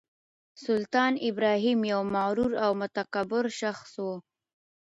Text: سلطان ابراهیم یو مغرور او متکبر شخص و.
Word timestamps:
سلطان 0.65 1.13
ابراهیم 1.29 1.79
یو 1.91 2.01
مغرور 2.15 2.51
او 2.65 2.71
متکبر 2.81 3.45
شخص 3.61 3.91
و. 4.05 4.07